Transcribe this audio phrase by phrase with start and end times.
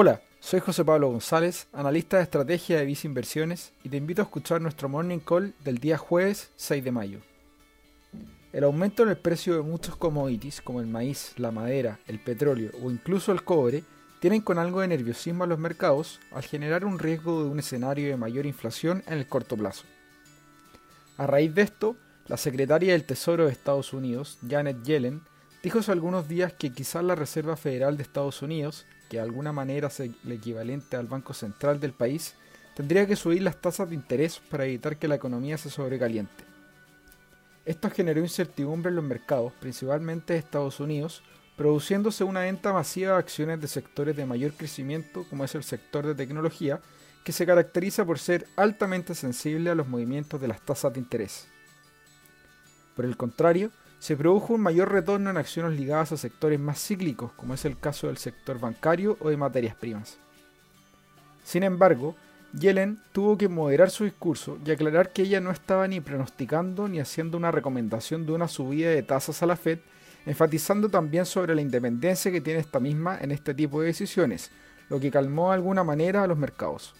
[0.00, 4.26] Hola, soy José Pablo González, analista de estrategia de Visa Inversiones y te invito a
[4.26, 7.18] escuchar nuestro morning call del día jueves 6 de mayo.
[8.52, 12.70] El aumento en el precio de muchos commodities como el maíz, la madera, el petróleo
[12.80, 13.82] o incluso el cobre
[14.20, 18.08] tienen con algo de nerviosismo a los mercados al generar un riesgo de un escenario
[18.08, 19.82] de mayor inflación en el corto plazo.
[21.16, 21.96] A raíz de esto,
[22.28, 25.22] la secretaria del Tesoro de Estados Unidos, Janet Yellen,
[25.60, 29.52] dijo hace algunos días que quizás la Reserva Federal de Estados Unidos que de alguna
[29.52, 32.34] manera es el equivalente al Banco Central del país,
[32.74, 36.44] tendría que subir las tasas de interés para evitar que la economía se sobrecaliente.
[37.64, 41.22] Esto generó incertidumbre en los mercados, principalmente de Estados Unidos,
[41.56, 46.06] produciéndose una venta masiva de acciones de sectores de mayor crecimiento, como es el sector
[46.06, 46.80] de tecnología,
[47.24, 51.48] que se caracteriza por ser altamente sensible a los movimientos de las tasas de interés.
[52.94, 57.32] Por el contrario, se produjo un mayor retorno en acciones ligadas a sectores más cíclicos,
[57.32, 60.18] como es el caso del sector bancario o de materias primas.
[61.42, 62.14] Sin embargo,
[62.52, 67.00] Yellen tuvo que moderar su discurso y aclarar que ella no estaba ni pronosticando ni
[67.00, 69.80] haciendo una recomendación de una subida de tasas a la Fed,
[70.26, 74.50] enfatizando también sobre la independencia que tiene esta misma en este tipo de decisiones,
[74.88, 76.94] lo que calmó de alguna manera a los mercados.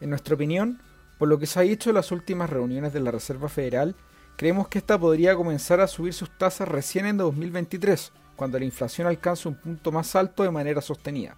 [0.00, 0.80] En nuestra opinión,
[1.18, 3.94] por lo que se ha dicho en las últimas reuniones de la Reserva Federal,
[4.36, 9.06] Creemos que esta podría comenzar a subir sus tasas recién en 2023, cuando la inflación
[9.06, 11.36] alcance un punto más alto de manera sostenida.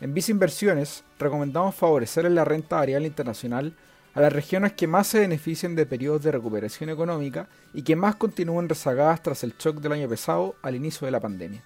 [0.00, 3.74] En Visa Inversiones recomendamos favorecer la renta variable internacional
[4.14, 8.16] a las regiones que más se beneficien de periodos de recuperación económica y que más
[8.16, 11.62] continúen rezagadas tras el shock del año pasado al inicio de la pandemia.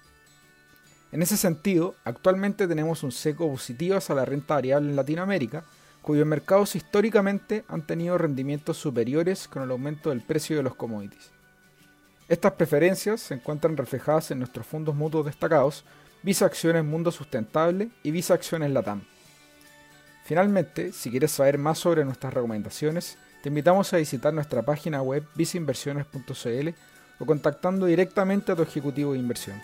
[1.13, 5.65] En ese sentido, actualmente tenemos un seco positivo hacia la renta variable en Latinoamérica,
[6.05, 11.31] cuyos mercados históricamente han tenido rendimientos superiores con el aumento del precio de los commodities.
[12.29, 15.83] Estas preferencias se encuentran reflejadas en nuestros fondos mutuos destacados,
[16.23, 19.03] Visa Acciones Mundo Sustentable y Visa Acciones Latam.
[20.25, 25.25] Finalmente, si quieres saber más sobre nuestras recomendaciones, te invitamos a visitar nuestra página web
[25.35, 26.69] visainversiones.cl
[27.19, 29.59] o contactando directamente a tu ejecutivo de inversión.